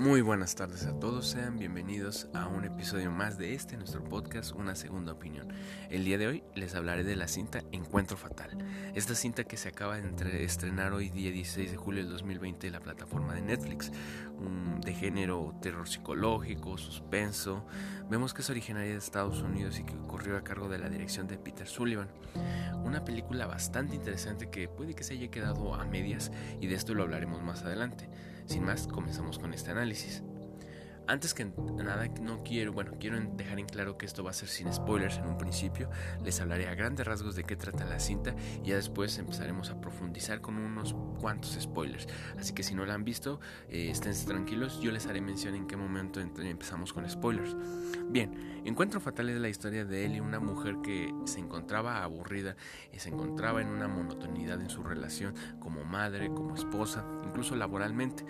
Muy 0.00 0.22
buenas 0.22 0.54
tardes 0.54 0.86
a 0.86 0.98
todos, 0.98 1.26
sean 1.26 1.58
bienvenidos 1.58 2.26
a 2.32 2.48
un 2.48 2.64
episodio 2.64 3.10
más 3.10 3.36
de 3.36 3.52
este 3.52 3.76
nuestro 3.76 4.02
podcast 4.02 4.52
Una 4.52 4.74
Segunda 4.74 5.12
Opinión. 5.12 5.52
El 5.90 6.06
día 6.06 6.16
de 6.16 6.26
hoy 6.26 6.42
les 6.54 6.74
hablaré 6.74 7.04
de 7.04 7.16
la 7.16 7.28
cinta 7.28 7.64
Encuentro 7.70 8.16
Fatal. 8.16 8.56
Esta 8.94 9.14
cinta 9.14 9.44
que 9.44 9.58
se 9.58 9.68
acaba 9.68 9.98
de 9.98 10.42
estrenar 10.42 10.94
hoy 10.94 11.10
día 11.10 11.30
16 11.30 11.72
de 11.72 11.76
julio 11.76 12.02
del 12.02 12.12
2020 12.12 12.68
en 12.68 12.72
la 12.72 12.80
plataforma 12.80 13.34
de 13.34 13.42
Netflix, 13.42 13.92
de 14.82 14.94
género 14.94 15.54
terror 15.60 15.86
psicológico, 15.86 16.78
suspenso. 16.78 17.66
Vemos 18.08 18.32
que 18.32 18.40
es 18.40 18.48
originaria 18.48 18.92
de 18.92 18.96
Estados 18.96 19.42
Unidos 19.42 19.78
y 19.80 19.84
que 19.84 19.94
corrió 20.06 20.38
a 20.38 20.42
cargo 20.42 20.70
de 20.70 20.78
la 20.78 20.88
dirección 20.88 21.28
de 21.28 21.36
Peter 21.36 21.66
Sullivan. 21.66 22.08
Una 22.82 23.04
película 23.04 23.46
bastante 23.46 23.96
interesante 23.96 24.48
que 24.48 24.66
puede 24.66 24.94
que 24.94 25.04
se 25.04 25.12
haya 25.12 25.30
quedado 25.30 25.74
a 25.74 25.84
medias 25.84 26.32
y 26.58 26.68
de 26.68 26.74
esto 26.74 26.94
lo 26.94 27.02
hablaremos 27.02 27.42
más 27.42 27.64
adelante. 27.64 28.08
Sin 28.50 28.64
más, 28.64 28.88
comenzamos 28.88 29.38
con 29.38 29.54
este 29.54 29.70
análisis. 29.70 30.24
Antes 31.10 31.34
que 31.34 31.44
nada, 31.44 32.06
no 32.22 32.44
quiero, 32.44 32.72
bueno, 32.72 32.92
quiero 33.00 33.18
dejar 33.20 33.58
en 33.58 33.66
claro 33.66 33.98
que 33.98 34.06
esto 34.06 34.22
va 34.22 34.30
a 34.30 34.32
ser 34.32 34.48
sin 34.48 34.72
spoilers 34.72 35.18
en 35.18 35.26
un 35.26 35.36
principio. 35.36 35.90
Les 36.22 36.40
hablaré 36.40 36.68
a 36.68 36.76
grandes 36.76 37.04
rasgos 37.04 37.34
de 37.34 37.42
qué 37.42 37.56
trata 37.56 37.84
la 37.84 37.98
cinta 37.98 38.32
y 38.62 38.68
ya 38.68 38.76
después 38.76 39.18
empezaremos 39.18 39.70
a 39.70 39.80
profundizar 39.80 40.40
con 40.40 40.56
unos 40.56 40.94
cuantos 41.20 41.58
spoilers. 41.60 42.06
Así 42.38 42.54
que 42.54 42.62
si 42.62 42.76
no 42.76 42.86
la 42.86 42.94
han 42.94 43.02
visto, 43.02 43.40
eh, 43.68 43.90
estén 43.90 44.14
tranquilos, 44.24 44.80
yo 44.80 44.92
les 44.92 45.08
haré 45.08 45.20
mención 45.20 45.56
en 45.56 45.66
qué 45.66 45.76
momento 45.76 46.20
empezamos 46.20 46.92
con 46.92 47.10
spoilers. 47.10 47.56
Bien, 48.08 48.62
Encuentro 48.64 49.00
Fatal 49.00 49.30
es 49.30 49.40
la 49.40 49.48
historia 49.48 49.84
de 49.84 50.04
Ellie, 50.04 50.20
una 50.20 50.38
mujer 50.38 50.76
que 50.80 51.12
se 51.24 51.40
encontraba 51.40 52.04
aburrida 52.04 52.54
y 52.92 53.00
se 53.00 53.08
encontraba 53.08 53.60
en 53.60 53.66
una 53.66 53.88
monotonidad 53.88 54.60
en 54.60 54.70
su 54.70 54.84
relación 54.84 55.34
como 55.58 55.82
madre, 55.82 56.28
como 56.28 56.54
esposa, 56.54 57.04
incluso 57.24 57.56
laboralmente. 57.56 58.24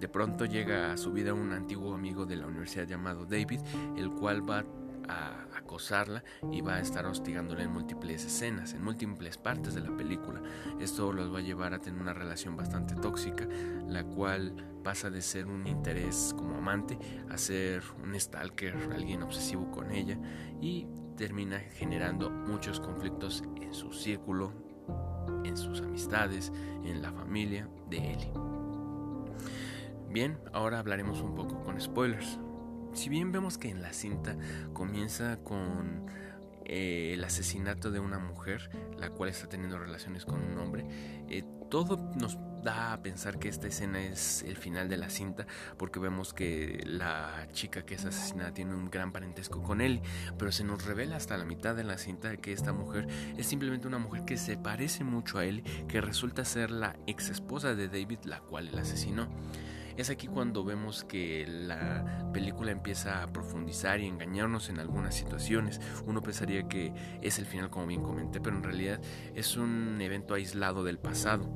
De 0.00 0.08
pronto 0.08 0.46
llega 0.46 0.92
a 0.92 0.96
su 0.96 1.12
vida 1.12 1.34
un 1.34 1.52
antiguo 1.52 1.94
amigo 1.94 2.24
de 2.24 2.36
la 2.36 2.46
universidad 2.46 2.86
llamado 2.86 3.26
David, 3.26 3.60
el 3.98 4.10
cual 4.10 4.48
va 4.48 4.64
a 5.08 5.44
acosarla 5.58 6.24
y 6.50 6.62
va 6.62 6.76
a 6.76 6.80
estar 6.80 7.04
hostigándola 7.04 7.64
en 7.64 7.70
múltiples 7.70 8.24
escenas, 8.24 8.72
en 8.72 8.82
múltiples 8.82 9.36
partes 9.36 9.74
de 9.74 9.82
la 9.82 9.94
película. 9.94 10.40
Esto 10.80 11.12
los 11.12 11.32
va 11.34 11.40
a 11.40 11.42
llevar 11.42 11.74
a 11.74 11.80
tener 11.80 12.00
una 12.00 12.14
relación 12.14 12.56
bastante 12.56 12.94
tóxica, 12.94 13.46
la 13.88 14.02
cual 14.02 14.54
pasa 14.82 15.10
de 15.10 15.20
ser 15.20 15.46
un 15.46 15.66
interés 15.66 16.34
como 16.34 16.56
amante 16.56 16.98
a 17.28 17.36
ser 17.36 17.82
un 18.02 18.18
stalker, 18.18 18.74
alguien 18.94 19.22
obsesivo 19.22 19.70
con 19.70 19.90
ella 19.90 20.18
y 20.62 20.86
termina 21.18 21.58
generando 21.58 22.30
muchos 22.30 22.80
conflictos 22.80 23.44
en 23.60 23.74
su 23.74 23.92
círculo, 23.92 24.54
en 25.44 25.58
sus 25.58 25.82
amistades, 25.82 26.50
en 26.84 27.02
la 27.02 27.12
familia 27.12 27.68
de 27.90 28.14
Ellie. 28.14 28.59
Bien, 30.10 30.40
ahora 30.52 30.80
hablaremos 30.80 31.20
un 31.20 31.36
poco 31.36 31.62
con 31.62 31.80
spoilers. 31.80 32.40
Si 32.94 33.08
bien 33.08 33.30
vemos 33.30 33.58
que 33.58 33.70
en 33.70 33.80
la 33.80 33.92
cinta 33.92 34.36
comienza 34.72 35.36
con 35.44 36.06
eh, 36.64 37.12
el 37.14 37.22
asesinato 37.22 37.92
de 37.92 38.00
una 38.00 38.18
mujer, 38.18 38.70
la 38.98 39.10
cual 39.10 39.30
está 39.30 39.48
teniendo 39.48 39.78
relaciones 39.78 40.24
con 40.24 40.42
un 40.42 40.58
hombre, 40.58 40.84
eh, 41.28 41.44
todo 41.70 41.96
nos 42.16 42.38
da 42.64 42.92
a 42.92 43.02
pensar 43.02 43.38
que 43.38 43.48
esta 43.48 43.68
escena 43.68 44.02
es 44.02 44.42
el 44.42 44.56
final 44.56 44.88
de 44.88 44.96
la 44.96 45.08
cinta 45.10 45.46
porque 45.78 46.00
vemos 46.00 46.34
que 46.34 46.82
la 46.84 47.46
chica 47.52 47.86
que 47.86 47.94
es 47.94 48.04
asesinada 48.04 48.52
tiene 48.52 48.74
un 48.74 48.90
gran 48.90 49.12
parentesco 49.12 49.62
con 49.62 49.80
él, 49.80 50.02
pero 50.36 50.50
se 50.50 50.64
nos 50.64 50.84
revela 50.84 51.16
hasta 51.16 51.38
la 51.38 51.44
mitad 51.44 51.76
de 51.76 51.84
la 51.84 51.98
cinta 51.98 52.36
que 52.36 52.52
esta 52.52 52.72
mujer 52.72 53.06
es 53.38 53.46
simplemente 53.46 53.86
una 53.86 53.98
mujer 53.98 54.24
que 54.24 54.36
se 54.36 54.56
parece 54.56 55.04
mucho 55.04 55.38
a 55.38 55.44
él, 55.44 55.62
que 55.86 56.00
resulta 56.00 56.44
ser 56.44 56.72
la 56.72 56.96
ex 57.06 57.30
esposa 57.30 57.76
de 57.76 57.86
David, 57.86 58.18
la 58.24 58.40
cual 58.40 58.66
él 58.66 58.78
asesinó. 58.78 59.28
Es 60.00 60.08
aquí 60.08 60.28
cuando 60.28 60.64
vemos 60.64 61.04
que 61.04 61.44
la 61.46 62.30
película 62.32 62.70
empieza 62.70 63.22
a 63.22 63.26
profundizar 63.26 64.00
y 64.00 64.06
engañarnos 64.06 64.70
en 64.70 64.78
algunas 64.78 65.14
situaciones. 65.14 65.78
Uno 66.06 66.22
pensaría 66.22 66.66
que 66.66 66.94
es 67.20 67.38
el 67.38 67.44
final 67.44 67.68
como 67.68 67.86
bien 67.86 68.02
comenté, 68.02 68.40
pero 68.40 68.56
en 68.56 68.62
realidad 68.62 68.98
es 69.34 69.58
un 69.58 70.00
evento 70.00 70.32
aislado 70.32 70.84
del 70.84 70.98
pasado. 70.98 71.54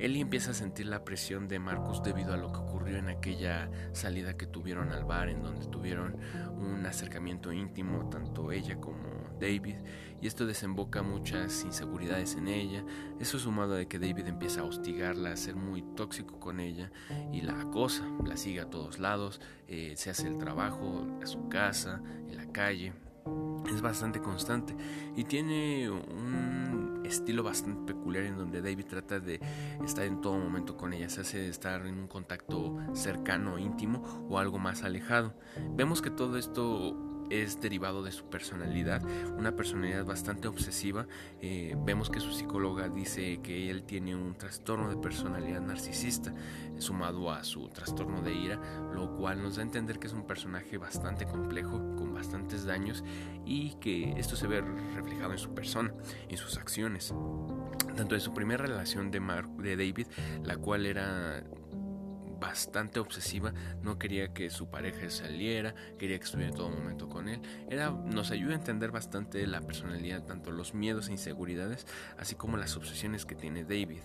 Ellie 0.00 0.22
empieza 0.22 0.52
a 0.52 0.54
sentir 0.54 0.86
la 0.86 1.04
presión 1.04 1.46
de 1.46 1.58
Marcus 1.58 2.02
debido 2.02 2.32
a 2.32 2.38
lo 2.38 2.50
que 2.52 2.58
ocurrió 2.58 2.96
en 2.96 3.10
aquella 3.10 3.70
salida 3.92 4.34
que 4.34 4.46
tuvieron 4.46 4.92
al 4.92 5.04
bar, 5.04 5.28
en 5.28 5.42
donde 5.42 5.66
tuvieron 5.66 6.16
un 6.56 6.86
acercamiento 6.86 7.52
íntimo, 7.52 8.08
tanto 8.08 8.50
ella 8.50 8.80
como 8.80 9.02
David, 9.38 9.76
y 10.22 10.26
esto 10.26 10.46
desemboca 10.46 11.02
muchas 11.02 11.64
inseguridades 11.64 12.34
en 12.36 12.48
ella. 12.48 12.82
Eso 13.20 13.38
sumado 13.38 13.74
de 13.74 13.88
que 13.88 13.98
David 13.98 14.26
empieza 14.26 14.62
a 14.62 14.64
hostigarla, 14.64 15.32
a 15.32 15.36
ser 15.36 15.54
muy 15.54 15.82
tóxico 15.82 16.40
con 16.40 16.60
ella 16.60 16.90
y 17.30 17.42
la 17.42 17.60
acosa, 17.60 18.04
la 18.24 18.38
sigue 18.38 18.60
a 18.60 18.70
todos 18.70 18.98
lados, 18.98 19.42
eh, 19.68 19.92
se 19.96 20.08
hace 20.08 20.28
el 20.28 20.38
trabajo, 20.38 21.06
a 21.22 21.26
su 21.26 21.48
casa, 21.48 22.00
en 22.26 22.38
la 22.38 22.46
calle. 22.50 22.94
Es 23.66 23.82
bastante 23.82 24.20
constante 24.20 24.74
y 25.14 25.24
tiene 25.24 25.90
un 25.90 26.79
estilo 27.04 27.42
bastante 27.42 27.92
peculiar 27.92 28.24
en 28.24 28.36
donde 28.36 28.62
David 28.62 28.86
trata 28.88 29.20
de 29.20 29.40
estar 29.84 30.04
en 30.04 30.20
todo 30.20 30.38
momento 30.38 30.76
con 30.76 30.92
ella, 30.92 31.08
se 31.08 31.22
hace 31.22 31.48
estar 31.48 31.86
en 31.86 31.98
un 31.98 32.06
contacto 32.06 32.76
cercano, 32.94 33.58
íntimo 33.58 34.26
o 34.28 34.38
algo 34.38 34.58
más 34.58 34.82
alejado. 34.82 35.34
Vemos 35.74 36.02
que 36.02 36.10
todo 36.10 36.36
esto 36.36 37.09
es 37.30 37.60
derivado 37.60 38.02
de 38.02 38.12
su 38.12 38.24
personalidad, 38.24 39.02
una 39.36 39.54
personalidad 39.56 40.04
bastante 40.04 40.48
obsesiva. 40.48 41.06
Eh, 41.40 41.74
vemos 41.78 42.10
que 42.10 42.20
su 42.20 42.32
psicóloga 42.32 42.88
dice 42.88 43.40
que 43.42 43.70
él 43.70 43.84
tiene 43.84 44.14
un 44.14 44.34
trastorno 44.34 44.90
de 44.90 44.96
personalidad 44.96 45.60
narcisista 45.60 46.34
sumado 46.78 47.30
a 47.30 47.44
su 47.44 47.68
trastorno 47.68 48.22
de 48.22 48.34
ira, 48.34 48.60
lo 48.92 49.16
cual 49.16 49.42
nos 49.42 49.56
da 49.56 49.62
a 49.62 49.64
entender 49.64 49.98
que 49.98 50.08
es 50.08 50.12
un 50.12 50.26
personaje 50.26 50.78
bastante 50.78 51.26
complejo, 51.26 51.78
con 51.96 52.14
bastantes 52.14 52.64
daños 52.64 53.04
y 53.44 53.74
que 53.80 54.12
esto 54.18 54.36
se 54.36 54.46
ve 54.46 54.62
reflejado 54.94 55.32
en 55.32 55.38
su 55.38 55.54
persona, 55.54 55.92
en 56.28 56.36
sus 56.36 56.56
acciones. 56.58 57.14
Tanto 57.96 58.14
de 58.14 58.20
su 58.20 58.32
primera 58.32 58.64
relación 58.64 59.10
de, 59.10 59.20
de 59.58 59.76
David, 59.76 60.06
la 60.44 60.56
cual 60.56 60.86
era 60.86 61.44
bastante 62.40 62.98
obsesiva, 62.98 63.52
no 63.82 63.98
quería 63.98 64.32
que 64.32 64.50
su 64.50 64.68
pareja 64.68 65.08
saliera, 65.10 65.74
quería 65.98 66.18
que 66.18 66.24
estuviera 66.24 66.50
en 66.50 66.56
todo 66.56 66.70
momento 66.70 67.08
con 67.08 67.28
él. 67.28 67.40
Era, 67.68 67.90
nos 67.90 68.30
ayuda 68.30 68.52
a 68.52 68.56
entender 68.56 68.90
bastante 68.90 69.46
la 69.46 69.60
personalidad, 69.60 70.24
tanto 70.24 70.50
los 70.50 70.74
miedos 70.74 71.08
e 71.08 71.12
inseguridades, 71.12 71.86
así 72.18 72.34
como 72.34 72.56
las 72.56 72.76
obsesiones 72.76 73.26
que 73.26 73.34
tiene 73.34 73.64
David. 73.64 74.00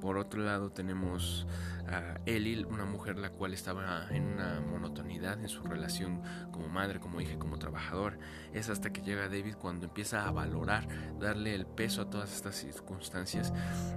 Por 0.00 0.18
otro 0.18 0.42
lado 0.42 0.70
tenemos 0.70 1.46
a 1.88 2.20
Ellie, 2.26 2.64
una 2.64 2.84
mujer 2.84 3.18
la 3.18 3.30
cual 3.30 3.54
estaba 3.54 4.08
en 4.10 4.24
una 4.24 4.60
monotonidad 4.60 5.40
en 5.40 5.48
su 5.48 5.62
relación 5.62 6.22
como 6.50 6.68
madre, 6.68 7.00
como 7.00 7.20
hija, 7.20 7.38
como 7.38 7.58
trabajadora. 7.58 8.18
Es 8.52 8.68
hasta 8.68 8.92
que 8.92 9.02
llega 9.02 9.28
David 9.28 9.54
cuando 9.54 9.86
empieza 9.86 10.26
a 10.26 10.32
valorar, 10.32 10.88
darle 11.20 11.54
el 11.54 11.66
peso 11.66 12.02
a 12.02 12.10
todas 12.10 12.34
estas 12.34 12.56
circunstancias, 12.56 13.52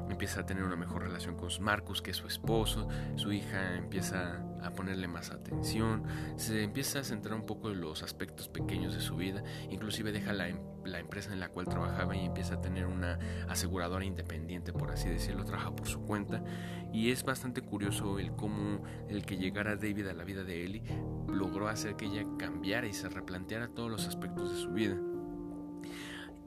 empieza 0.09 0.41
a 0.41 0.45
tener 0.45 0.63
una 0.63 0.75
mejor 0.75 1.03
relación 1.03 1.35
con 1.35 1.49
Marcus, 1.61 2.01
que 2.01 2.11
es 2.11 2.17
su 2.17 2.27
esposo, 2.27 2.87
su 3.15 3.31
hija 3.31 3.78
empieza 3.79 4.43
a 4.61 4.71
ponerle 4.71 5.07
más 5.07 5.31
atención, 5.31 6.03
se 6.35 6.63
empieza 6.63 6.99
a 6.99 7.03
centrar 7.03 7.35
un 7.35 7.45
poco 7.45 7.71
en 7.71 7.81
los 7.81 8.03
aspectos 8.03 8.49
pequeños 8.49 8.93
de 8.93 9.01
su 9.01 9.15
vida, 9.15 9.43
inclusive 9.69 10.11
deja 10.11 10.33
la, 10.33 10.49
em, 10.49 10.59
la 10.85 10.99
empresa 10.99 11.33
en 11.33 11.39
la 11.39 11.49
cual 11.49 11.67
trabajaba 11.67 12.15
y 12.15 12.25
empieza 12.25 12.55
a 12.55 12.61
tener 12.61 12.85
una 12.85 13.19
aseguradora 13.47 14.05
independiente, 14.05 14.73
por 14.73 14.91
así 14.91 15.09
decirlo, 15.09 15.45
trabaja 15.45 15.75
por 15.75 15.87
su 15.87 16.01
cuenta 16.01 16.43
y 16.91 17.11
es 17.11 17.23
bastante 17.23 17.61
curioso 17.61 18.19
el 18.19 18.31
cómo 18.33 18.83
el 19.07 19.25
que 19.25 19.37
llegara 19.37 19.75
David 19.75 20.07
a 20.07 20.13
la 20.13 20.23
vida 20.23 20.43
de 20.43 20.65
Ellie 20.65 20.83
logró 21.27 21.67
hacer 21.67 21.95
que 21.95 22.05
ella 22.05 22.23
cambiara 22.37 22.87
y 22.87 22.93
se 22.93 23.09
replanteara 23.09 23.69
todos 23.69 23.89
los 23.89 24.07
aspectos 24.07 24.51
de 24.51 24.57
su 24.57 24.71
vida. 24.71 24.97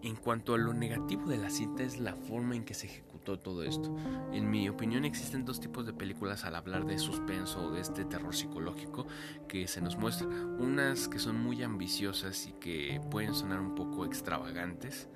En 0.02 0.16
cuanto 0.16 0.54
a 0.54 0.58
lo 0.58 0.74
negativo 0.74 1.26
de 1.26 1.38
la 1.38 1.48
cinta 1.48 1.84
es 1.84 2.00
la 2.00 2.16
forma 2.16 2.56
en 2.56 2.64
que 2.64 2.74
se 2.74 2.88
todo 3.22 3.62
esto. 3.62 3.94
En 4.32 4.50
mi 4.50 4.68
opinión 4.68 5.04
existen 5.04 5.44
dos 5.44 5.60
tipos 5.60 5.86
de 5.86 5.92
películas 5.92 6.44
al 6.44 6.56
hablar 6.56 6.84
de 6.86 6.98
suspenso 6.98 7.66
o 7.66 7.70
de 7.70 7.80
este 7.80 8.04
terror 8.04 8.34
psicológico 8.34 9.06
que 9.48 9.66
se 9.68 9.80
nos 9.80 9.96
muestra. 9.96 10.26
Unas 10.26 11.08
que 11.08 11.18
son 11.18 11.40
muy 11.40 11.62
ambiciosas 11.62 12.46
y 12.46 12.52
que 12.52 13.00
pueden 13.10 13.34
sonar 13.34 13.60
un 13.60 13.74
poco 13.74 14.04
extravagantes 14.04 15.08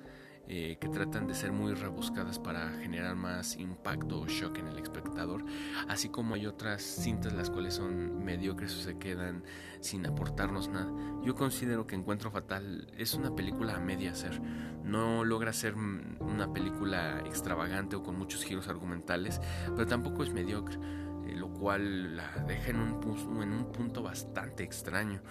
eh, 0.49 0.77
que 0.79 0.87
tratan 0.87 1.27
de 1.27 1.35
ser 1.35 1.51
muy 1.51 1.73
rebuscadas 1.73 2.39
para 2.39 2.69
generar 2.79 3.15
más 3.15 3.57
impacto 3.57 4.21
o 4.21 4.27
shock 4.27 4.59
en 4.59 4.67
el 4.67 4.79
espectador, 4.79 5.43
así 5.87 6.09
como 6.09 6.35
hay 6.35 6.45
otras 6.45 6.81
cintas 6.81 7.33
las 7.33 7.49
cuales 7.49 7.73
son 7.73 8.23
mediocres 8.23 8.73
o 8.75 8.79
se 8.79 8.97
quedan 8.97 9.43
sin 9.81 10.05
aportarnos 10.05 10.69
nada. 10.69 10.91
Yo 11.23 11.35
considero 11.35 11.85
que 11.85 11.95
Encuentro 11.95 12.31
Fatal 12.31 12.87
es 12.97 13.13
una 13.13 13.35
película 13.35 13.75
a 13.75 13.79
media 13.79 14.11
hacer, 14.11 14.41
no 14.83 15.25
logra 15.25 15.51
ser 15.51 15.75
una 15.75 16.53
película 16.53 17.21
extravagante 17.25 17.97
o 17.97 18.03
con 18.03 18.17
muchos 18.17 18.43
giros 18.43 18.69
argumentales, 18.69 19.41
pero 19.75 19.85
tampoco 19.85 20.23
es 20.23 20.31
mediocre 20.31 20.79
lo 21.35 21.49
cual 21.49 22.15
la 22.15 22.29
deja 22.47 22.71
en 22.71 22.79
un, 22.79 23.41
en 23.41 23.53
un 23.53 23.71
punto 23.71 24.03
bastante 24.03 24.63
extraño. 24.63 25.21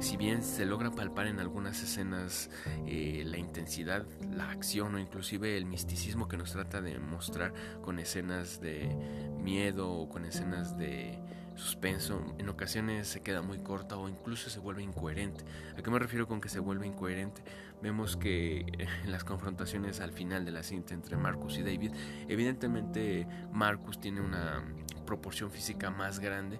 Si 0.00 0.16
bien 0.16 0.42
se 0.42 0.66
logra 0.66 0.90
palpar 0.90 1.26
en 1.26 1.40
algunas 1.40 1.82
escenas 1.82 2.50
eh, 2.86 3.22
la 3.26 3.38
intensidad, 3.38 4.06
la 4.30 4.50
acción 4.50 4.94
o 4.94 4.98
inclusive 4.98 5.56
el 5.56 5.66
misticismo 5.66 6.28
que 6.28 6.36
nos 6.36 6.52
trata 6.52 6.80
de 6.80 6.98
mostrar 6.98 7.52
con 7.82 7.98
escenas 7.98 8.60
de 8.60 8.94
miedo 9.38 9.90
o 9.90 10.08
con 10.08 10.24
escenas 10.24 10.76
de 10.78 11.18
suspenso, 11.54 12.34
en 12.38 12.48
ocasiones 12.48 13.08
se 13.08 13.20
queda 13.20 13.42
muy 13.42 13.58
corta 13.58 13.96
o 13.96 14.08
incluso 14.08 14.50
se 14.50 14.58
vuelve 14.58 14.82
incoherente. 14.82 15.44
¿A 15.76 15.82
qué 15.82 15.90
me 15.90 15.98
refiero 15.98 16.26
con 16.26 16.40
que 16.40 16.48
se 16.48 16.60
vuelve 16.60 16.86
incoherente? 16.86 17.42
Vemos 17.82 18.16
que 18.16 18.64
en 18.78 19.10
las 19.10 19.24
confrontaciones 19.24 20.00
al 20.00 20.12
final 20.12 20.44
de 20.44 20.52
la 20.52 20.62
cinta 20.62 20.94
entre 20.94 21.16
Marcus 21.16 21.58
y 21.58 21.62
David, 21.62 21.92
evidentemente 22.28 23.26
Marcus 23.52 24.00
tiene 24.00 24.20
una 24.20 24.64
proporción 25.12 25.50
física 25.50 25.90
más 25.90 26.20
grande 26.20 26.58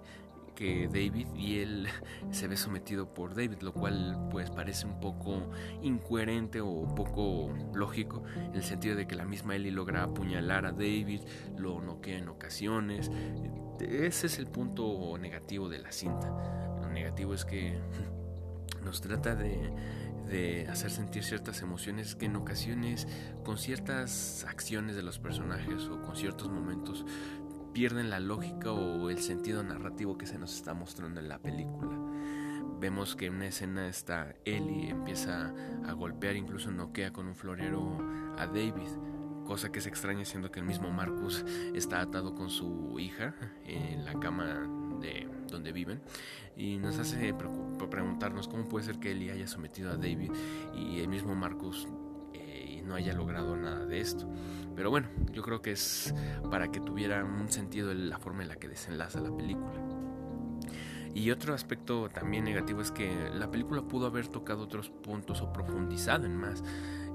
que 0.55 0.87
David 0.87 1.27
y 1.35 1.61
él 1.61 1.89
se 2.33 2.49
ve 2.49 2.59
sometido 2.59 3.15
por 3.15 3.35
David, 3.35 3.63
lo 3.63 3.73
cual 3.73 4.29
pues 4.31 4.51
parece 4.51 4.85
un 4.87 5.01
poco 5.01 5.51
incoherente 5.81 6.61
o 6.61 6.95
poco 6.95 7.51
lógico 7.75 8.23
en 8.37 8.55
el 8.55 8.63
sentido 8.63 8.95
de 8.95 9.07
que 9.07 9.17
la 9.17 9.25
misma 9.25 9.57
Ellie 9.57 9.71
logra 9.73 10.03
apuñalar 10.03 10.67
a 10.67 10.73
David, 10.73 11.23
lo 11.57 11.81
noquea 11.81 12.19
en 12.19 12.29
ocasiones. 12.29 13.11
Ese 13.81 14.27
es 14.27 14.39
el 14.39 14.49
punto 14.49 15.17
negativo 15.17 15.71
de 15.71 15.79
la 15.79 15.91
cinta. 15.91 16.29
Lo 16.83 16.91
negativo 16.91 17.33
es 17.33 17.47
que 17.47 17.81
nos 18.85 19.01
trata 19.01 19.35
de, 19.35 19.73
de 20.29 20.67
hacer 20.69 20.91
sentir 20.91 21.25
ciertas 21.25 21.63
emociones 21.63 22.15
que 22.15 22.27
en 22.27 22.37
ocasiones 22.37 23.09
con 23.45 23.57
ciertas 23.57 24.45
acciones 24.45 24.95
de 24.95 25.03
los 25.03 25.19
personajes 25.19 25.85
o 25.85 26.03
con 26.03 26.17
ciertos 26.17 26.51
momentos 26.51 27.05
pierden 27.73 28.11
la 28.11 28.21
lógica 28.21 28.73
o 28.73 29.11
el 29.11 29.19
sentido 29.19 29.63
narrativo 29.63 30.19
que 30.19 30.27
se 30.27 30.39
nos 30.39 30.55
está 30.55 30.75
mostrando 30.75 31.21
en 31.21 31.29
la 31.29 31.39
película. 31.39 31.99
Vemos 32.81 33.15
que 33.15 33.27
en 33.27 33.37
una 33.37 33.47
escena 33.47 33.89
está 33.89 34.35
Ellie 34.45 34.91
empieza 34.91 35.55
a 35.87 35.93
golpear, 35.93 36.37
incluso 36.37 36.71
noquea 36.71 37.13
con 37.13 37.27
un 37.29 37.35
florero 37.35 37.99
a 38.39 38.47
David, 38.47 38.89
cosa 39.47 39.71
que 39.71 39.79
es 39.79 39.87
extraña 39.87 40.25
siendo 40.25 40.51
que 40.51 40.61
el 40.61 40.67
mismo 40.67 40.91
Marcus 40.91 41.45
está 41.75 42.01
atado 42.01 42.35
con 42.35 42.51
su 42.51 42.99
hija 42.99 43.35
en 43.65 44.05
la 44.05 44.19
cama 44.19 44.69
de 45.01 45.29
donde 45.49 45.73
viven 45.73 46.01
y 46.57 46.79
nos 46.79 46.99
hace 46.99 47.35
preguntarnos 47.35 48.49
cómo 48.49 48.65
puede 48.69 48.87
ser 48.87 48.99
que 48.99 49.13
Ellie 49.13 49.31
haya 49.31 49.47
sometido 49.47 49.91
a 49.91 49.97
David 49.97 50.33
y 50.75 51.01
el 51.01 51.09
mismo 51.09 51.35
Marcus 51.35 51.87
no 52.85 52.95
haya 52.95 53.13
logrado 53.15 53.57
nada 53.57 53.87
de 53.87 54.01
esto. 54.01 54.29
Pero 54.75 54.91
bueno, 54.91 55.09
yo 55.33 55.43
creo 55.43 55.63
que 55.63 55.73
es 55.73 56.15
para 56.51 56.71
que 56.71 56.81
tuviera 56.81 57.25
un 57.25 57.51
sentido 57.51 57.93
la 57.95 58.19
forma 58.19 58.43
en 58.43 58.49
la 58.49 58.57
que 58.57 58.69
desenlaza 58.69 59.21
la 59.21 59.35
película. 59.35 59.73
Y 61.15 61.31
otro 61.31 61.53
aspecto 61.53 62.09
también 62.09 62.45
negativo 62.45 62.81
es 62.81 62.91
que 62.91 63.29
la 63.35 63.51
película 63.51 63.83
pudo 63.83 64.07
haber 64.07 64.29
tocado 64.29 64.63
otros 64.63 64.89
puntos 64.89 65.43
o 65.43 65.53
profundizado 65.53 66.25
en 66.25 66.37
más 66.37 66.65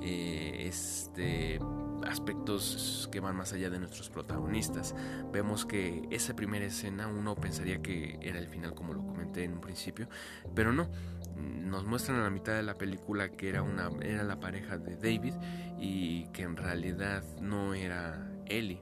eh, 0.02 0.68
este, 0.68 1.60
aspectos 2.06 3.10
que 3.12 3.20
van 3.20 3.36
más 3.36 3.54
allá 3.54 3.70
de 3.70 3.80
nuestros 3.80 4.10
protagonistas. 4.10 4.96
Vemos 5.32 5.66
que 5.66 6.08
esa 6.12 6.36
primera 6.36 6.66
escena 6.66 7.08
uno 7.08 7.36
pensaría 7.36 7.82
que 7.82 8.20
era 8.22 8.40
el 8.40 8.48
final 8.48 8.74
como 8.74 8.94
lo 8.94 9.06
comenté 9.06 9.44
en 9.44 9.54
un 9.54 9.62
principio, 9.62 10.08
pero 10.56 10.74
no. 10.74 10.90
Nos 11.36 11.86
muestran 11.86 12.20
a 12.20 12.24
la 12.24 12.30
mitad 12.30 12.54
de 12.54 12.64
la 12.64 12.78
película 12.78 13.30
que 13.30 13.50
era, 13.50 13.62
una, 13.62 13.90
era 14.02 14.24
la 14.24 14.40
pareja 14.40 14.78
de 14.78 14.96
David 14.96 15.34
y 15.80 16.26
que 16.30 16.44
en 16.44 16.58
realidad 16.58 17.24
no 17.40 17.74
era 17.74 18.32
Ellie 18.48 18.82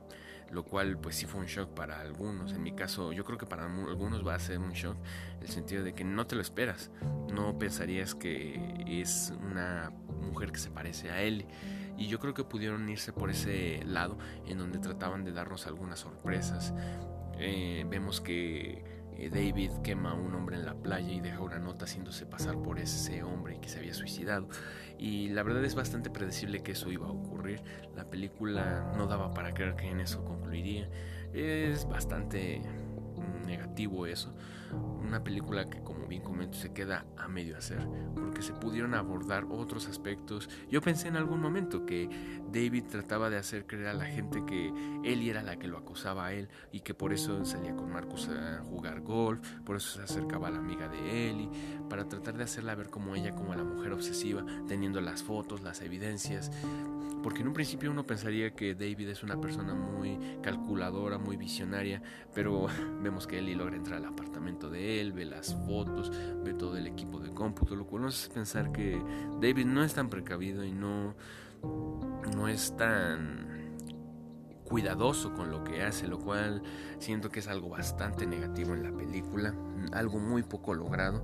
lo 0.52 0.64
cual 0.64 0.98
pues 0.98 1.16
sí 1.16 1.26
fue 1.26 1.42
un 1.42 1.48
shock 1.48 1.74
para 1.74 2.00
algunos. 2.00 2.54
En 2.54 2.64
mi 2.64 2.74
caso, 2.74 3.12
yo 3.12 3.26
creo 3.26 3.38
que 3.38 3.46
para 3.46 3.66
algunos 3.66 4.26
va 4.26 4.36
a 4.36 4.40
ser 4.40 4.60
un 4.60 4.72
shock, 4.72 4.96
el 5.42 5.50
sentido 5.50 5.84
de 5.84 5.94
que 5.94 6.04
no 6.04 6.28
te 6.28 6.36
lo 6.36 6.42
esperas, 6.42 6.92
no 7.34 7.58
pensarías 7.58 8.16
que 8.16 8.84
es 8.88 9.34
una 9.52 9.92
mujer 10.22 10.52
que 10.52 10.60
se 10.60 10.70
parece 10.70 11.12
a 11.12 11.22
él. 11.22 11.46
Y 11.98 12.08
yo 12.08 12.20
creo 12.20 12.34
que 12.34 12.44
pudieron 12.44 12.88
irse 12.90 13.14
por 13.14 13.30
ese 13.30 13.84
lado 13.86 14.18
en 14.46 14.58
donde 14.58 14.80
trataban 14.80 15.24
de 15.24 15.32
darnos 15.32 15.68
algunas 15.68 16.00
sorpresas. 16.00 16.74
Eh, 17.38 17.86
vemos 17.90 18.22
que 18.22 18.84
eh, 19.18 19.30
David 19.30 19.72
quema 19.84 20.12
a 20.12 20.14
un 20.14 20.34
hombre 20.36 20.58
en 20.58 20.66
la 20.66 20.74
playa 20.74 21.12
y 21.12 21.22
deja 21.22 21.40
una 21.40 21.60
nota 21.60 21.86
haciéndose 21.86 22.26
pasar 22.26 22.62
por 22.62 22.80
ese 22.80 23.24
hombre 23.24 23.60
que 23.62 23.70
se 23.70 23.80
había 23.80 23.94
suicidado. 23.94 24.48
Y 24.98 25.30
la 25.30 25.44
verdad 25.44 25.64
es 25.64 25.76
bastante 25.76 26.10
predecible 26.10 26.62
que 26.64 26.74
eso 26.74 26.92
iba 26.92 27.08
a 27.08 27.12
ocurrir. 27.12 27.62
La 27.96 28.10
película 28.10 28.94
no 28.98 29.08
daba 29.08 29.34
para 29.34 29.54
creer 29.54 29.76
que 29.76 29.90
en 29.90 30.00
eso 30.00 30.24
concluiría. 30.26 30.90
Es 31.34 31.88
bastante 31.88 32.62
negativo 33.46 34.06
eso. 34.06 34.34
Una 35.02 35.24
película 35.24 35.66
que 35.70 35.82
como 35.82 36.08
bien 36.08 36.22
comento 36.22 36.58
se 36.58 36.74
queda 36.74 37.06
a 37.18 37.28
medio 37.28 37.58
hacer 37.58 37.88
porque 38.16 38.42
se 38.42 38.54
pudieron 38.54 38.94
abordar 38.94 39.46
otros 39.50 39.88
aspectos. 39.88 40.50
Yo 40.70 40.82
pensé 40.82 41.08
en 41.08 41.16
algún 41.16 41.40
momento 41.40 41.86
que 41.86 42.10
David 42.52 42.86
trataba 42.90 43.30
de 43.30 43.38
hacer 43.38 43.66
creer 43.66 43.88
a 43.88 43.94
la 43.94 44.06
gente 44.06 44.44
que 44.46 44.74
Ellie 45.04 45.30
era 45.30 45.44
la 45.44 45.58
que 45.58 45.68
lo 45.68 45.78
acusaba 45.78 46.26
a 46.26 46.34
él 46.34 46.50
y 46.72 46.82
que 46.82 46.94
por 46.94 47.14
eso 47.14 47.46
salía 47.46 47.76
con 47.76 47.92
Marcus 47.92 48.30
a 48.30 48.64
jugar 48.64 49.02
golf, 49.02 49.48
por 49.64 49.78
eso 49.78 49.98
se 49.98 50.04
acercaba 50.04 50.48
a 50.48 50.52
la 50.52 50.60
amiga 50.60 50.88
de 50.88 51.30
Ellie, 51.30 51.50
para 51.90 52.08
tratar 52.08 52.38
de 52.38 52.44
hacerla 52.44 52.76
ver 52.76 52.90
como 52.90 53.16
ella 53.16 53.36
como 53.36 53.54
la 53.56 53.64
mujer 53.64 53.94
obsesiva, 53.94 54.46
teniendo 54.68 55.02
las 55.02 55.24
fotos, 55.24 55.62
las 55.62 55.82
evidencias 55.82 56.52
porque 57.26 57.42
en 57.42 57.48
un 57.48 57.56
principio 57.56 57.90
uno 57.90 58.06
pensaría 58.06 58.54
que 58.54 58.76
David 58.76 59.10
es 59.10 59.24
una 59.24 59.42
persona 59.42 59.74
muy 59.74 60.20
calculadora, 60.44 61.18
muy 61.18 61.38
visionaria, 61.38 62.00
pero 62.36 62.68
vemos 63.02 63.26
que 63.26 63.40
Ellie 63.40 63.56
logra 63.56 63.76
entrar 63.76 63.98
al 63.98 64.06
apartamento 64.06 64.70
de 64.70 65.02
él, 65.02 65.12
ve 65.12 65.26
las 65.26 65.56
fotos, 65.66 66.12
ve 66.44 66.54
todo 66.54 66.78
el 66.78 66.86
equipo 66.86 67.20
de 67.20 67.32
cómputo, 67.32 67.76
lo 67.76 67.88
cual 67.88 68.04
nos 68.04 68.20
hace 68.20 68.32
pensar 68.32 68.72
que 68.72 69.02
David 69.42 69.66
no 69.66 69.84
es 69.84 69.96
tan 69.96 70.08
precavido 70.12 70.64
y 70.64 70.72
no, 70.72 71.16
no 72.36 72.48
es 72.48 72.78
tan 72.78 73.74
cuidadoso 74.64 75.34
con 75.34 75.50
lo 75.50 75.64
que 75.64 75.82
hace, 75.82 76.08
lo 76.08 76.20
cual 76.20 76.62
siento 77.00 77.32
que 77.32 77.40
es 77.40 77.48
algo 77.48 77.70
bastante 77.70 78.28
negativo 78.28 78.76
en 78.76 78.84
la 78.84 78.92
película, 78.92 79.56
algo 79.94 80.20
muy 80.20 80.44
poco 80.44 80.76
logrado. 80.76 81.24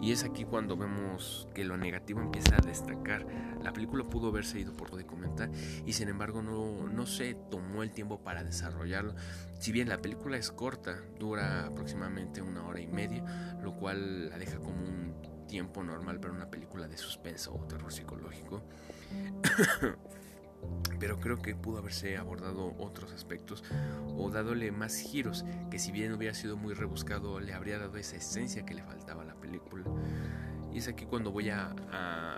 Y 0.00 0.12
es 0.12 0.24
aquí 0.24 0.44
cuando 0.44 0.76
vemos 0.76 1.48
que 1.54 1.64
lo 1.64 1.76
negativo 1.76 2.20
empieza 2.20 2.56
a 2.56 2.60
destacar. 2.60 3.26
La 3.62 3.72
película 3.72 4.04
pudo 4.04 4.28
haberse 4.28 4.60
ido 4.60 4.72
por 4.72 4.90
lo 4.90 4.96
de 4.96 5.06
comentar 5.06 5.50
y 5.84 5.92
sin 5.92 6.08
embargo 6.08 6.42
no, 6.42 6.88
no 6.88 7.06
se 7.06 7.34
tomó 7.34 7.82
el 7.82 7.92
tiempo 7.92 8.22
para 8.22 8.44
desarrollarlo. 8.44 9.14
Si 9.58 9.72
bien 9.72 9.88
la 9.88 9.98
película 9.98 10.36
es 10.36 10.52
corta, 10.52 11.00
dura 11.18 11.66
aproximadamente 11.66 12.40
una 12.40 12.66
hora 12.66 12.80
y 12.80 12.86
media, 12.86 13.58
lo 13.62 13.74
cual 13.74 14.30
la 14.30 14.38
deja 14.38 14.58
como 14.58 14.84
un 14.84 15.46
tiempo 15.48 15.82
normal 15.82 16.20
para 16.20 16.32
una 16.32 16.48
película 16.48 16.86
de 16.86 16.96
suspenso 16.96 17.54
o 17.54 17.66
terror 17.66 17.92
psicológico. 17.92 18.62
pero 20.98 21.20
creo 21.20 21.40
que 21.40 21.54
pudo 21.54 21.78
haberse 21.78 22.16
abordado 22.16 22.74
otros 22.78 23.12
aspectos 23.12 23.62
o 24.16 24.30
dadole 24.30 24.72
más 24.72 24.96
giros 24.96 25.44
que 25.70 25.78
si 25.78 25.92
bien 25.92 26.12
hubiera 26.12 26.34
sido 26.34 26.56
muy 26.56 26.74
rebuscado 26.74 27.40
le 27.40 27.52
habría 27.52 27.78
dado 27.78 27.96
esa 27.96 28.16
esencia 28.16 28.64
que 28.64 28.74
le 28.74 28.82
faltaba 28.82 29.22
a 29.22 29.26
la 29.26 29.34
película. 29.34 29.84
Y 30.72 30.78
es 30.78 30.88
aquí 30.88 31.06
cuando 31.06 31.32
voy 31.32 31.50
a, 31.50 31.74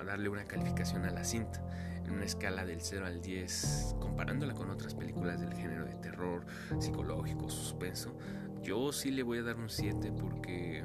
darle 0.07 0.29
una 0.29 0.45
calificación 0.45 1.05
a 1.05 1.11
la 1.11 1.25
cinta 1.25 1.63
en 2.05 2.13
una 2.13 2.25
escala 2.25 2.65
del 2.65 2.81
0 2.81 3.07
al 3.07 3.21
10 3.21 3.97
comparándola 4.01 4.55
con 4.55 4.71
otras 4.71 4.95
películas 4.95 5.41
del 5.41 5.55
género 5.55 5.85
de 5.85 5.95
terror, 5.95 6.47
psicológico, 6.79 7.49
suspenso. 7.49 8.17
Yo 8.63 8.93
sí 8.93 9.11
le 9.11 9.23
voy 9.23 9.39
a 9.39 9.43
dar 9.43 9.57
un 9.57 9.69
7 9.69 10.13
porque 10.13 10.85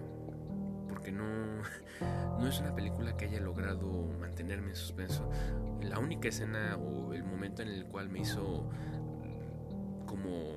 porque 1.06 1.12
no, 1.12 1.62
no 2.40 2.48
es 2.48 2.60
una 2.60 2.74
película 2.74 3.16
que 3.16 3.26
haya 3.26 3.40
logrado 3.40 4.08
mantenerme 4.20 4.70
en 4.70 4.76
suspenso. 4.76 5.30
La 5.84 6.00
única 6.00 6.30
escena 6.30 6.78
o 6.78 7.14
el 7.14 7.24
momento 7.24 7.62
en 7.62 7.68
el 7.68 7.86
cual 7.86 8.10
me 8.10 8.22
hizo 8.22 8.68
como 10.08 10.56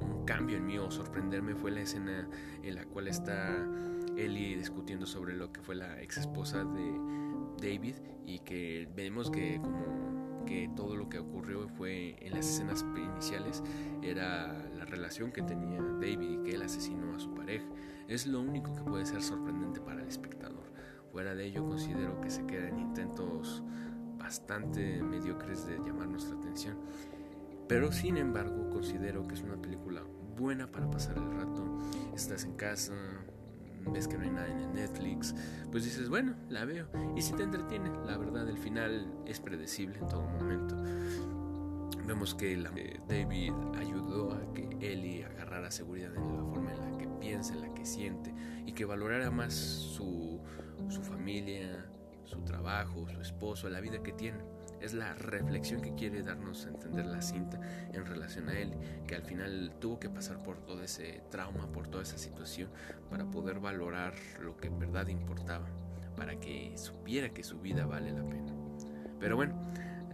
un 0.00 0.24
cambio 0.24 0.58
en 0.58 0.66
mí 0.66 0.78
o 0.78 0.88
sorprenderme 0.90 1.56
fue 1.56 1.72
la 1.72 1.80
escena 1.80 2.28
en 2.62 2.74
la 2.76 2.84
cual 2.84 3.08
está 3.08 3.66
Ellie 4.16 4.56
discutiendo 4.56 5.04
sobre 5.04 5.34
lo 5.34 5.52
que 5.52 5.60
fue 5.60 5.74
la 5.74 6.00
ex 6.00 6.18
esposa 6.18 6.64
de 6.64 6.92
David 7.60 7.96
y 8.24 8.38
que 8.40 8.88
vemos 8.94 9.30
que 9.30 9.60
como 9.60 10.44
que 10.44 10.70
todo 10.76 10.96
lo 10.96 11.08
que 11.08 11.18
ocurrió 11.18 11.68
fue 11.68 12.16
en 12.20 12.34
las 12.34 12.48
escenas 12.48 12.84
iniciales 12.96 13.62
era 14.02 14.52
la 14.76 14.84
relación 14.84 15.32
que 15.32 15.42
tenía 15.42 15.80
David 15.80 16.20
y 16.20 16.42
que 16.44 16.50
él 16.54 16.62
asesinó 16.62 17.16
a 17.16 17.18
su 17.18 17.34
pareja. 17.34 17.66
Es 18.08 18.26
lo 18.26 18.40
único 18.40 18.74
que 18.74 18.82
puede 18.82 19.06
ser 19.06 19.22
sorprendente 19.22 19.80
para 19.80 20.02
el 20.02 20.08
espectador. 20.08 20.64
Fuera 21.12 21.34
de 21.34 21.46
ello 21.46 21.66
considero 21.66 22.20
que 22.20 22.30
se 22.30 22.46
quedan 22.46 22.78
intentos 22.78 23.62
bastante 24.18 25.02
mediocres 25.02 25.66
de 25.66 25.78
llamar 25.78 26.08
nuestra 26.08 26.36
atención. 26.36 26.78
Pero 27.68 27.92
sin 27.92 28.16
embargo 28.16 28.70
considero 28.70 29.26
que 29.26 29.34
es 29.34 29.42
una 29.42 29.60
película 29.60 30.02
buena 30.36 30.70
para 30.70 30.90
pasar 30.90 31.16
el 31.16 31.30
rato. 31.32 31.78
Estás 32.14 32.44
en 32.44 32.54
casa, 32.54 32.94
ves 33.92 34.08
que 34.08 34.16
no 34.16 34.24
hay 34.24 34.30
nada 34.30 34.48
en 34.48 34.74
Netflix, 34.74 35.34
pues 35.70 35.84
dices, 35.84 36.08
bueno, 36.08 36.34
la 36.48 36.64
veo. 36.64 36.86
Y 37.16 37.22
si 37.22 37.32
te 37.34 37.42
entretiene, 37.42 37.90
la 38.06 38.16
verdad, 38.16 38.48
el 38.48 38.58
final 38.58 39.12
es 39.26 39.40
predecible 39.40 39.98
en 39.98 40.08
todo 40.08 40.22
momento. 40.22 40.76
Vemos 42.06 42.34
que 42.34 42.56
David 43.08 43.52
ayudó 43.78 44.32
a 44.32 44.54
que 44.54 44.71
Ellie 44.82 45.24
agarrara 45.24 45.70
seguridad 45.70 46.14
en 46.14 46.36
la 46.36 46.44
forma 46.44 46.72
en 46.72 46.92
la 46.92 46.98
que 46.98 47.08
piensa, 47.20 47.54
en 47.54 47.62
la 47.62 47.74
que 47.74 47.84
siente 47.84 48.34
y 48.66 48.72
que 48.72 48.84
valorara 48.84 49.30
más 49.30 49.54
su, 49.54 50.40
su 50.88 51.02
familia, 51.02 51.86
su 52.24 52.42
trabajo, 52.42 53.08
su 53.08 53.20
esposo, 53.20 53.68
la 53.68 53.80
vida 53.80 54.02
que 54.02 54.12
tiene. 54.12 54.38
es 54.80 54.94
la 54.94 55.14
reflexión 55.14 55.80
que 55.80 55.94
quiere 55.94 56.22
darnos 56.22 56.66
a 56.66 56.70
entender 56.70 57.06
la 57.06 57.22
cinta 57.22 57.60
en 57.92 58.04
relación 58.04 58.48
a 58.48 58.58
él, 58.58 58.74
que 59.06 59.14
al 59.14 59.22
final 59.22 59.72
tuvo 59.80 60.00
que 60.00 60.10
pasar 60.10 60.42
por 60.42 60.58
todo 60.64 60.82
ese 60.82 61.22
trauma, 61.30 61.70
por 61.70 61.86
toda 61.86 62.02
esa 62.02 62.18
situación, 62.18 62.68
para 63.08 63.30
poder 63.30 63.60
valorar 63.60 64.14
lo 64.40 64.56
que 64.56 64.66
en 64.66 64.80
verdad 64.80 65.06
importaba, 65.06 65.66
para 66.16 66.40
que 66.40 66.72
supiera 66.76 67.28
que 67.30 67.44
su 67.44 67.60
vida 67.60 67.86
vale 67.86 68.10
la 68.12 68.24
pena. 68.24 68.52
Pero 69.20 69.36
bueno, 69.36 69.54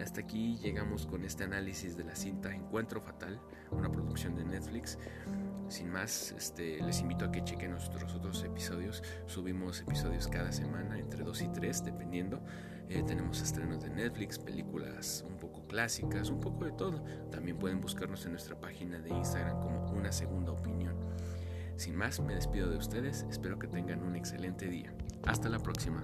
hasta 0.02 0.20
aquí 0.20 0.56
llegamos 0.58 1.06
con 1.06 1.24
este 1.24 1.44
análisis 1.44 1.96
de 1.96 2.04
la 2.04 2.14
cinta 2.14 2.54
Encuentro 2.54 3.00
Fatal, 3.00 3.40
una 3.70 3.90
producción 3.90 4.34
de 4.34 4.44
Netflix. 4.44 4.98
Sin 5.68 5.90
más, 5.90 6.32
este, 6.32 6.80
les 6.82 7.00
invito 7.00 7.24
a 7.24 7.32
que 7.32 7.44
chequen 7.44 7.72
nuestros 7.72 8.14
otros 8.14 8.42
episodios. 8.44 9.02
Subimos 9.26 9.80
episodios 9.80 10.28
cada 10.28 10.52
semana, 10.52 10.98
entre 10.98 11.24
2 11.24 11.42
y 11.42 11.48
3, 11.48 11.84
dependiendo. 11.84 12.40
Eh, 12.88 13.02
tenemos 13.06 13.42
estrenos 13.42 13.82
de 13.82 13.90
Netflix, 13.90 14.38
películas 14.38 15.24
un 15.28 15.36
poco 15.36 15.66
clásicas, 15.66 16.30
un 16.30 16.40
poco 16.40 16.64
de 16.64 16.72
todo. 16.72 17.04
También 17.30 17.58
pueden 17.58 17.80
buscarnos 17.80 18.24
en 18.24 18.32
nuestra 18.32 18.58
página 18.58 18.98
de 18.98 19.10
Instagram 19.10 19.60
como 19.60 19.90
Una 19.90 20.10
Segunda 20.12 20.52
Opinión. 20.52 20.96
Sin 21.76 21.96
más, 21.96 22.18
me 22.20 22.34
despido 22.34 22.70
de 22.70 22.78
ustedes. 22.78 23.26
Espero 23.30 23.58
que 23.58 23.68
tengan 23.68 24.02
un 24.02 24.16
excelente 24.16 24.68
día. 24.68 24.94
Hasta 25.26 25.48
la 25.48 25.58
próxima. 25.58 26.02